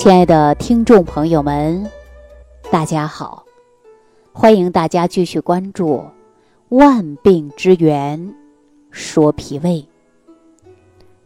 [0.00, 1.86] 亲爱的听众朋友们，
[2.72, 3.44] 大家好！
[4.32, 5.96] 欢迎大家继续关注
[6.70, 8.34] 《万病之源
[8.90, 9.86] 说脾胃》。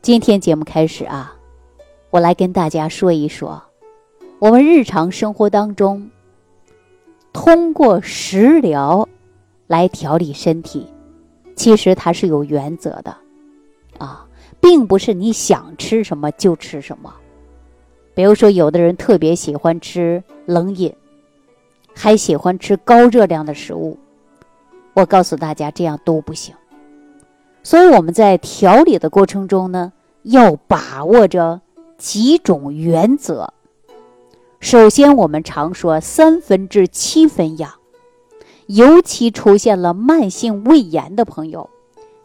[0.03, 1.37] 今天节目开始啊，
[2.11, 3.63] 我来跟大家说一说，
[4.41, 6.11] 我们日常生活当中
[7.33, 9.09] 通过食疗
[9.69, 10.85] 来调理身体，
[11.55, 13.17] 其实它是有原则的
[13.99, 14.27] 啊，
[14.61, 17.15] 并不是你想吃什么就吃什么。
[18.15, 20.95] 比如说，有的人特别喜欢吃冷饮，
[21.95, 23.99] 还喜欢吃高热量的食物。
[24.95, 26.55] 我告诉大家，这样都不行。
[27.65, 31.61] 所以我们在调理的过程中呢，要把握着
[31.99, 33.53] 几种原则。
[34.61, 37.73] 首先，我们常说三分治七分养，
[38.67, 41.69] 尤其出现了慢性胃炎的朋友，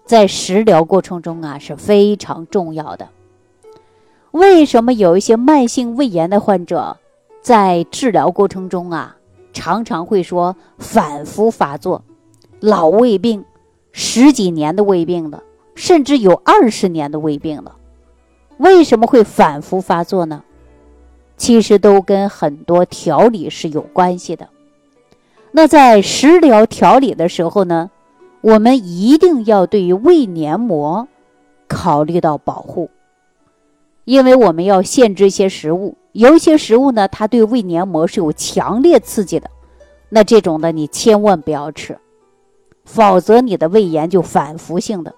[0.06, 3.10] 在食疗过程中啊是非常重要的。
[4.32, 6.98] 为什么有一些慢性胃炎的患者，
[7.42, 9.18] 在治疗过程中啊，
[9.54, 12.04] 常常会说反复发作，
[12.60, 13.44] 老胃病，
[13.92, 15.42] 十几年的胃病了，
[15.74, 17.76] 甚至有二十年的胃病了，
[18.58, 20.44] 为什么会反复发作呢？
[21.36, 24.50] 其实都跟很多调理是有关系的。
[25.52, 27.90] 那在食疗调理的时候呢，
[28.42, 31.08] 我们一定要对于胃黏膜
[31.68, 32.92] 考虑到保护。
[34.10, 39.48] 因为我们要限制一些食物，有一些食物呢，它对胃黏膜是有强烈刺激的，
[40.10, 41.96] 那这种的你千万不要吃，
[42.86, 45.14] 否则你的胃炎就反复性的。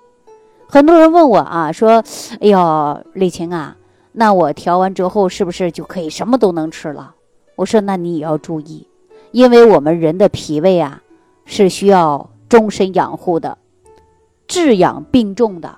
[0.68, 2.04] 很多人问我啊，说
[2.42, 3.78] ：“哎呦，李晴啊，
[4.12, 7.16] 那我调完之后是不是就可以什么都能吃了？”
[7.56, 8.86] 我说：“那你也要注意，
[9.32, 11.02] 因为我们人的脾胃啊
[11.46, 13.58] 是需要终身养护的，
[14.48, 15.78] 治养并重的。”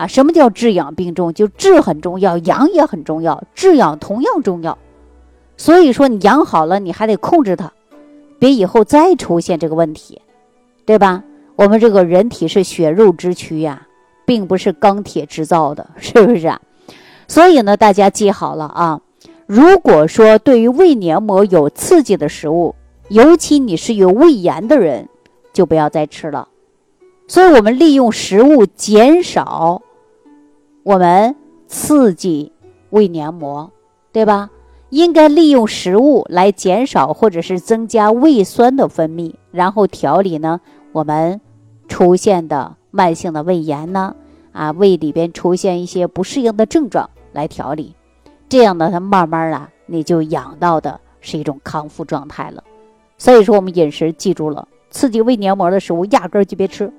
[0.00, 1.34] 啊，什么叫治养并重？
[1.34, 4.78] 就治很重要，养也很重要，治养同样重要。
[5.58, 7.70] 所以说，你养好了，你还得控制它，
[8.38, 10.22] 别以后再出现这个问题，
[10.86, 11.22] 对吧？
[11.54, 13.86] 我们这个人体是血肉之躯呀，
[14.24, 16.58] 并不是钢铁制造的，是不是啊？
[17.28, 19.02] 所以呢，大家记好了啊。
[19.44, 22.74] 如果说对于胃黏膜有刺激的食物，
[23.08, 25.10] 尤其你是有胃炎的人，
[25.52, 26.48] 就不要再吃了。
[27.28, 29.82] 所以我们利用食物减少。
[30.82, 31.36] 我们
[31.66, 32.52] 刺激
[32.90, 33.70] 胃黏膜，
[34.12, 34.50] 对吧？
[34.88, 41.40] 应该利用食物来减少或者是增加胃酸的分泌，然后调理呢我们
[41.86, 44.16] 出现的慢性的胃炎呢，
[44.50, 47.94] 啊，胃里边出现一些不适应的症状来调理，
[48.48, 52.64] 这样呢，它慢慢啊，你就养到的是一种康复状态了。
[53.16, 56.92] 所以说，我们饮食记住了，刺激胃黏膜的食物压根儿就别吃，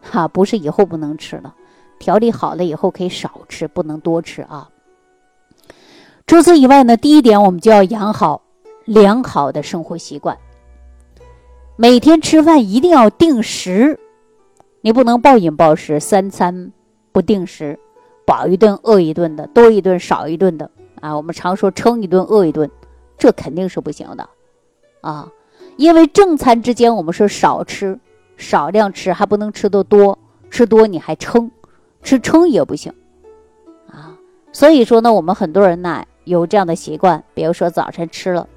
[0.00, 1.54] 哈，不是以后不能吃了。
[1.98, 4.68] 调理好了以后可以少吃，不能多吃啊。
[6.26, 8.42] 除此以外呢，第一点我们就要养好
[8.84, 10.36] 良好的生活习惯。
[11.76, 14.00] 每天吃饭一定要定时，
[14.80, 16.72] 你不能暴饮暴食，三餐
[17.12, 17.78] 不定时，
[18.24, 20.70] 饱一顿饿一顿的，多一顿少一顿的
[21.00, 21.16] 啊。
[21.16, 22.70] 我们常说撑一顿饿一顿，
[23.18, 24.28] 这肯定是不行的
[25.02, 25.28] 啊。
[25.76, 28.00] 因为正餐之间我们说少吃，
[28.36, 30.18] 少量吃还不能吃的多，
[30.50, 31.50] 吃多你还撑。
[32.06, 32.94] 吃撑也不行，
[33.90, 34.16] 啊，
[34.52, 38.48] 所以说呢，我们很多人呢有这样的习惯，比如说早晨吃了，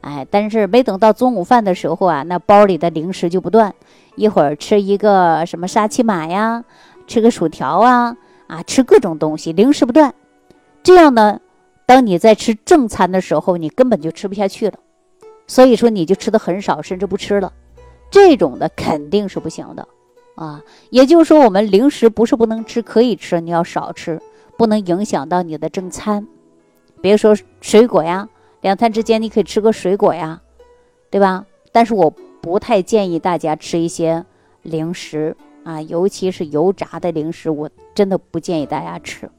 [0.00, 3.72] 哎，但是没等到中午饭的时候啊，那包里的零食就不断，
[4.16, 6.64] 一会儿吃一个什么沙琪玛呀，
[7.06, 8.16] 吃个薯条啊，
[8.48, 10.12] 啊，吃各种东西，零食不断，
[10.82, 11.40] 这样呢，
[11.86, 14.74] 当你在吃正餐的时候，你根本就吃不下去了，
[15.46, 17.52] 所以说你就吃的很少，甚至不吃了，
[18.10, 19.86] 这种的肯定是不行的。
[20.40, 24.18] 啊，也就是说，我们零食不是不能吃，可以吃，你要少吃，
[24.56, 26.26] 不能影响到你的正餐。
[27.02, 28.26] 比如说水果呀，
[28.62, 30.40] 两餐之间你可以吃个水果呀，
[31.10, 31.44] 对吧？
[31.72, 34.24] 但是我不太建议大家吃一些
[34.62, 39.30] 零食啊，尤其是油炸的零食，我真的不建议大家吃。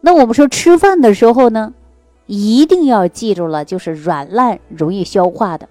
[0.00, 1.74] 那我们说吃饭的时候呢，
[2.26, 5.68] 一定要记住了，就是软烂容易消化的。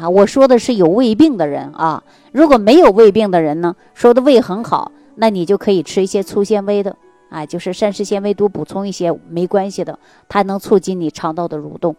[0.00, 6.96] 啊，我说的是有胃病的人啊，如果没有胃病的人呢，说的胃很好，那你就可以吃一些粗纤维的，
[7.30, 9.98] 啊，就是膳食纤维多补充一些没关系的，
[10.28, 11.96] 它能促进你肠道的蠕动。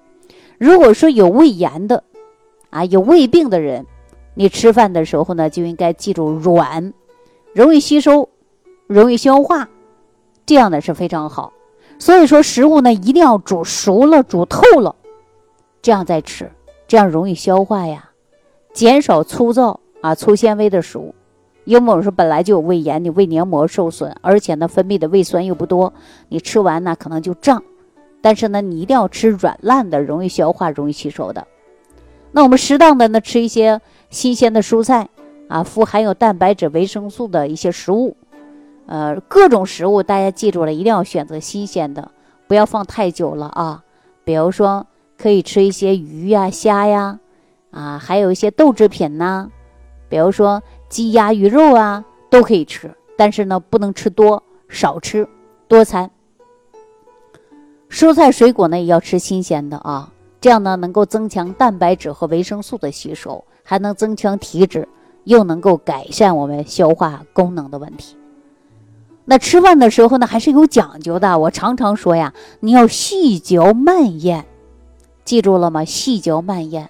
[0.57, 2.04] 如果说有胃炎的，
[2.69, 3.86] 啊，有胃病的人，
[4.36, 6.94] 你吃饭的时候呢，就应该记住软，
[7.54, 8.30] 容易吸收，
[8.88, 9.68] 容易消化，
[10.45, 11.52] 这样的是非常好。
[11.98, 14.95] 所以说食物呢，一定要煮熟了、煮透了，
[15.81, 16.50] 这样再吃。
[16.89, 18.09] 这样容易消化呀，
[18.74, 21.13] 减少粗糙啊粗纤维的食物，
[21.63, 25.94] 因为我们说本来就有胃炎，你胃黏膜受损，而且呢分泌的胃酸又不多，
[26.30, 27.62] 你吃完呢可能就胀，
[28.24, 31.45] 但是呢，你一定要吃软烂的、容易消化、容易吸收的。
[32.31, 35.09] 那我们适当的呢，吃一些新鲜的蔬菜
[35.47, 38.18] 啊，富含有蛋白质、维生素的一些食物。
[38.88, 42.09] 呃，各种食物大家记住了，一定要选择新鲜的，
[42.47, 43.83] 不要放太久了啊。
[44.24, 44.88] 比如说，
[45.21, 47.19] 可以吃一些鱼呀、虾呀，
[47.71, 49.50] 啊，还有一些豆制品呐，
[50.07, 52.89] 比如说鸡鸭鱼肉啊，都可以吃。
[53.18, 55.27] 但是呢，不能吃多，少吃，
[55.68, 56.10] 多餐。
[57.89, 64.88] 蔬菜水果呢也要吃新鲜的啊，这样呢能够增强蛋白质和维生素的吸收，还能增强体脂，
[65.25, 68.16] 又能够改善我们消化功能的问题。
[69.25, 74.45] 那吃饭的时候呢还是有讲究的，我常常说呀，你要细嚼慢咽，
[75.30, 75.86] 记住了吗？
[75.86, 76.90] 细嚼慢咽。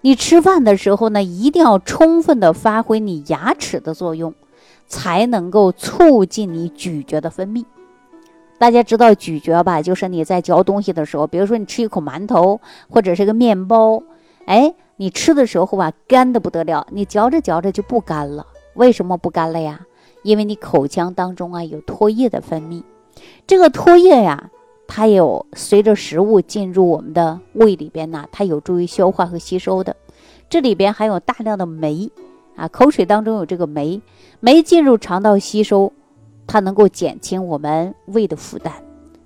[0.00, 4.32] 你吃饭的时候呢，一定要充分的发挥你牙齿的作用，
[4.86, 7.66] 才能够促进你咀嚼的分泌。
[8.56, 9.82] 大家知道咀嚼吧？
[9.82, 14.02] 就是你在嚼东西的时候，比如说你吃一口馒头或者是个面包，
[14.46, 18.46] 哎，你吃的时候吧，干的不得了，你嚼着嚼着就不干了。
[18.72, 19.82] 为什么不干了呀？
[20.22, 22.82] 因为你口腔当中啊有唾液的分泌，
[23.46, 24.48] 这个唾液呀，
[24.86, 29.94] 它有随着食物进入我们的胃里边呢，它有助于消化和吸收的。
[30.48, 32.10] 这里边含有大量的酶
[32.56, 34.00] 啊，口水当中有这个酶，
[34.40, 35.92] 酶进入肠道吸收。
[36.46, 38.70] 它能够减轻我们胃的负担，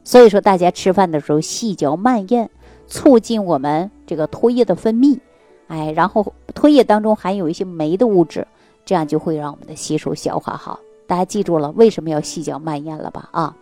[0.04, 2.48] 所以说大家吃饭的时候细嚼慢咽，
[2.86, 5.18] 促进我们这个唾液的分泌，
[5.66, 8.46] 哎，然后唾液当中含有一些酶的物质，
[8.84, 10.78] 这样就会让我们的吸收消化好。
[11.08, 13.28] 大家记住了为什么要细嚼慢咽了吧？
[13.32, 13.56] 啊，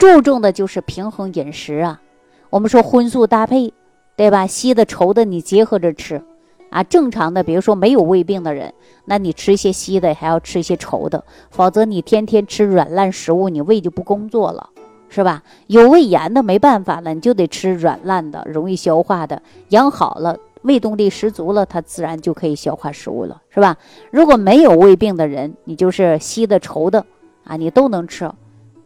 [0.00, 2.00] 注重的就是平衡饮食啊。
[2.48, 3.74] 我们说荤素搭配，
[4.16, 4.46] 对吧？
[4.46, 6.22] 稀的稠的你结合着吃。
[6.70, 8.72] 啊，正常的，比如说没有胃病的人，
[9.04, 14.70] 那你吃一些稀的，还要吃一些稠的，否则你天天吃软烂食物，你胃就不工作了，
[15.10, 15.42] 是吧？
[15.66, 23.76] 有胃炎的没办法了，你就得吃软烂的，容易消化的，养好了，胃动力十足了，它自然就可以消化食物了，是吧？
[24.10, 27.04] 如果没有胃病的人，你就是稀的、稠的，
[27.44, 28.30] 啊，你都能吃，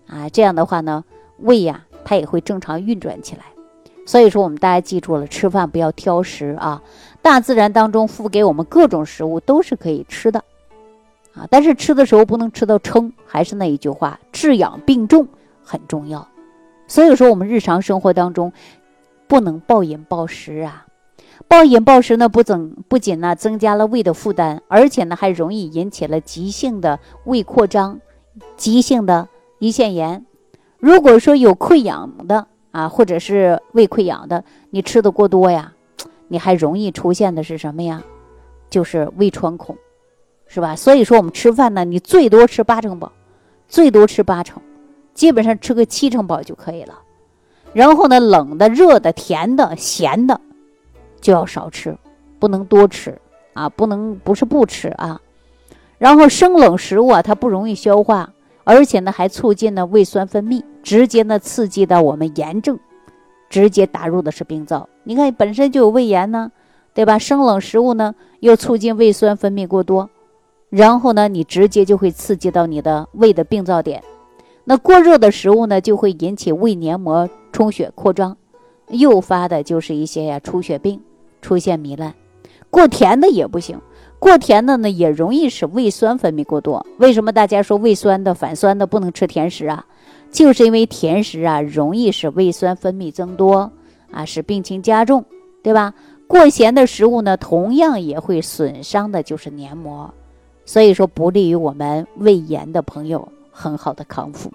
[0.07, 1.05] 啊，这样的话呢，
[1.39, 3.45] 胃呀，它也会正常运转起来。
[4.07, 6.83] 所以说，我们大家记住了，吃饭不要挑食啊。
[7.23, 10.45] 大自然当中付给我们各种食物都是可以吃的，
[11.33, 13.13] 啊，但是吃的时候不能吃到撑。
[13.27, 15.27] 还是那一句话，治养病重
[15.63, 16.29] 很重要。
[16.87, 18.53] 所以说，我们日常生活当中
[19.27, 20.87] 不能暴饮暴食啊！
[21.49, 28.01] 暴饮暴食呢，不增不仅呢增加了胃的负担，而且呢还容易引起了急性的胃扩张、
[28.57, 29.29] 急性的
[29.61, 30.25] 胰腺炎。
[30.79, 35.73] 如果说有溃疡的啊，或者是胃溃疡的，你吃的过多呀。
[36.29, 38.03] 你还容易出现的是什么呀？
[38.71, 39.77] 就是胃穿孔，
[40.47, 40.75] 是吧？
[40.75, 43.13] 所以说我们吃饭呢，你最多吃八成饱，
[43.69, 44.61] 最多吃八成，
[45.13, 46.99] 基本上吃个七成饱就可以了。
[47.73, 50.41] 然后呢，冷的、热的、甜的、咸的，
[51.21, 51.97] 就要少吃，
[52.41, 53.17] 不能多吃
[53.53, 55.21] 啊，不能不是不吃啊。
[55.99, 58.33] 然后生冷食物啊，它不容易消化，
[58.65, 62.79] 而且呢还促进了胃酸分泌，直接呢刺激到我们炎症。
[63.51, 66.51] 直接打入的是病灶，你看本身就有胃炎呢，
[66.93, 67.19] 对吧？
[67.21, 70.11] 生冷食物呢又促进胃酸分泌过多，
[70.71, 74.03] 然后呢你直接就会刺激到你的胃的病灶点。
[74.65, 78.37] 那过热的食物呢就会引起胃黏膜充血扩张，
[78.89, 81.01] 诱发的就是一些呀出血病，
[81.41, 82.13] 出现糜烂。
[82.71, 83.81] 过甜的也不行，
[84.25, 86.87] 过甜的呢也容易使胃酸分泌过多。
[86.97, 89.85] 为什么大家说胃酸的反酸的不能吃甜食啊？
[90.33, 93.71] 就是因为甜食啊，容易使胃酸分泌增多
[94.11, 95.27] 啊，使病情加重，
[95.63, 95.93] 对吧？
[96.27, 100.15] 过咸的食物呢，同样也会损伤的，就是黏膜，
[100.65, 104.51] 所以说不利于我们胃炎的朋友很好的康复。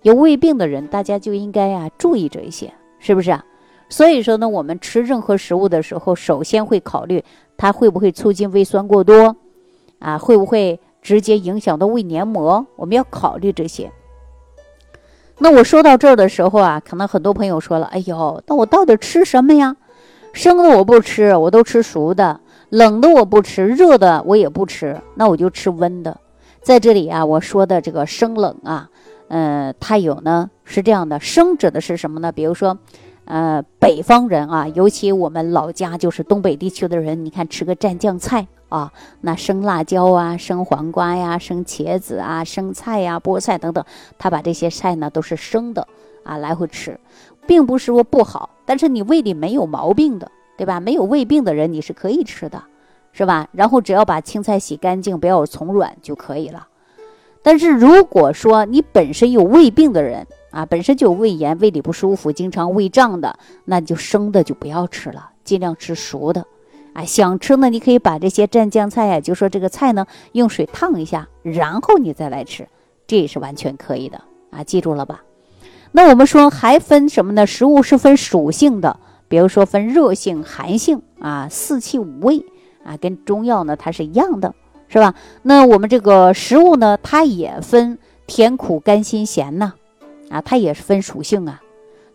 [0.00, 3.44] 有胃病的人，大家就应该啊注意这一些，是不是啊？
[3.88, 7.22] 所以说呢，我们吃任何食物的时候，首先会考虑
[7.56, 9.36] 它会不会促进胃酸过多，
[10.00, 12.66] 啊，会不会直接影响到胃黏膜？
[12.74, 13.90] 我们要考虑这些。
[15.38, 19.76] 那我说到这儿的时候啊，可能很多朋友说了：“哎呦，那我到底吃什么呀？
[20.32, 22.40] 生的我不吃，我都吃熟的；
[22.70, 26.20] 冷的我不吃，热的我也不吃，那我就吃温的。”
[26.60, 28.90] 在这里啊，我说的这个生冷啊，
[29.28, 32.32] 嗯，它有呢是这样的，生指的是什么呢？
[32.32, 32.76] 比如说。
[33.26, 43.84] 呃，北方人啊，尤其我们老家就是东北地区的人，你看吃个蘸酱菜啊，那生辣椒啊，生黄瓜呀，生茄子啊，生菜呀，菠菜等等，
[44.16, 45.86] 他把这些菜呢都是生的
[46.22, 46.98] 啊来回吃，
[47.48, 50.78] 并不是说不好，但是你胃里没有毛病的，对吧？
[50.78, 52.62] 没有胃病的人你是可以吃的，
[53.10, 53.48] 是吧？
[53.50, 56.68] 然后只要把青菜洗干净，不要有虫卵就可以了。
[57.42, 66.46] 但是如果说你本身有胃病的人，啊，本身就有胃炎、胃里不舒服、经常胃胀的，那你就生的就不要吃了，尽量吃熟的。
[66.94, 72.66] 啊，想吃呢，你可以把这些蘸酱菜呀，就说这个菜呢，用水烫一下，然后你再来吃，
[73.06, 75.22] 这也是完全可以的啊，记住了吧？
[75.92, 77.46] 那我们说还分什么呢？
[77.46, 78.98] 食物是分属性的，
[79.28, 82.46] 比如说分热性、寒性啊，四气五味
[82.82, 84.54] 啊，跟中药呢它是一样的，
[84.88, 85.14] 是吧？
[85.42, 89.74] 那我们这个食物呢，它也分甜、苦、甘、辛、咸呢，
[90.30, 91.62] 啊它也是分属性啊。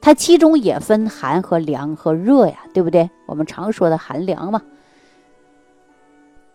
[0.02, 3.10] 它其中也分寒和凉和热呀，对不对？
[3.28, 4.62] 我们常说的寒凉嘛。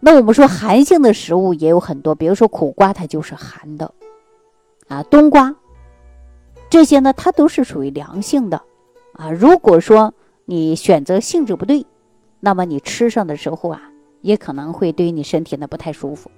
[0.01, 3.95] 那我们说寒性的食物也有很多，比如说苦瓜，它就是寒的，
[4.89, 5.55] 啊，冬瓜，
[6.69, 8.61] 这些呢，它都是属于凉性的，
[9.13, 9.31] 啊。
[9.31, 10.13] 如果说
[10.45, 11.87] 你选择性质不对，
[12.41, 13.81] 那么你吃上的时候啊，
[14.21, 16.31] 也可能会对你身体呢不太舒服。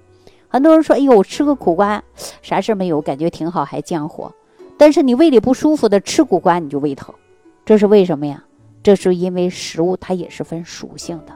[0.47, 2.03] 很多人说，哎呦，我吃个苦瓜，
[2.41, 4.31] 啥事没有，感觉挺好，还降火。
[4.79, 7.13] 但是你胃里不舒服的吃苦瓜你就胃疼，
[7.65, 8.45] 这是为什么呀？
[8.81, 11.33] 这是因为食物它也是分属性的，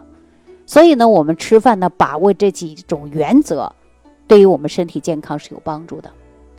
[0.66, 3.70] 所以呢，我们吃饭呢把握这几种原则，
[4.28, 6.10] 对于我们身体健康是有帮助的，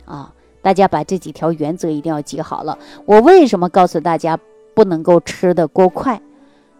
[0.05, 2.77] 啊，大家把这几条原则一定要记好了。
[3.05, 4.39] 我为什么告诉大家
[4.75, 6.21] 不能够吃的过快，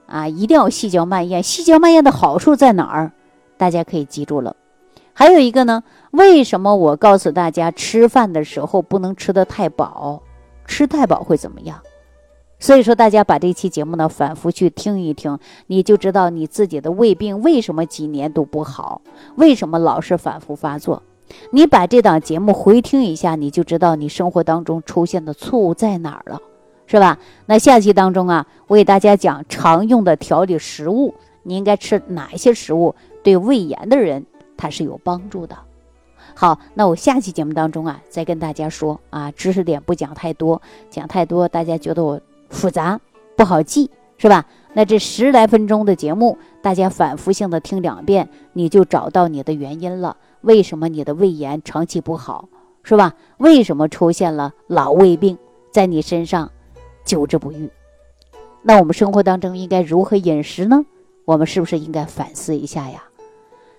[0.06, 1.42] 啊，一定要细嚼慢咽。
[1.42, 3.12] 细嚼慢咽的好处在哪儿？
[3.58, 4.56] 大家可以记住了。
[5.18, 5.82] 还有一个呢，
[6.12, 10.22] 为什么我告诉大家吃饭的时候不能吃得太饱？
[10.66, 11.80] 吃太饱会怎么样？
[12.60, 19.02] 所以说，大家把这期节目呢反复去听一听，你就知道你自己的胃病为什么几年都不好，
[19.38, 21.02] 为什么老是反复发作。
[21.52, 26.42] 你把这档节目回听一下，你就知道你生活当中出现的错误在哪儿了，
[26.88, 27.18] 是吧？
[27.46, 32.94] 那下期当中啊，我给大家讲常用的调理食物，你应该吃哪一些食物
[33.24, 34.26] 对胃炎的人。
[34.58, 35.58] 它是有帮助的。
[36.34, 42.20] 好，那我下期节目当中啊，再跟大家说啊，知识点不讲太多，讲太多大家觉得我
[42.50, 43.00] 复杂
[43.38, 44.46] 不好记，是吧？
[44.74, 50.18] 那这十来分钟的节目，大家反复性的听两遍，你就找到你的原因了。
[50.42, 52.50] 为什么你的胃炎长期不好，
[52.84, 53.14] 是吧？
[53.38, 55.38] 为什么出现了老胃病
[55.72, 56.52] 在你身上
[57.06, 57.70] 久治不愈？
[58.62, 60.86] 那我们生活当中应该如何饮食呢？
[61.24, 63.04] 我们是不是应该反思一下呀？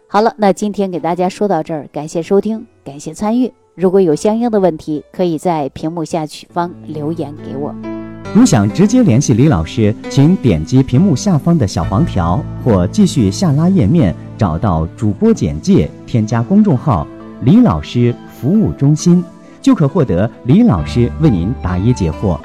[0.09, 3.53] 好了，那今天给大家说到这儿，感谢收听，感谢参与。
[3.75, 7.75] 如果有相应的问题，可以在屏幕下方留言给我。
[8.33, 17.05] 如想直接联系李老师，请点击屏幕下方的小黄条，或继续下拉页面找到主播简介，添加公众号
[17.43, 19.23] “李老师服务中心”，
[19.61, 22.39] 就可获得李老师为您答疑解惑。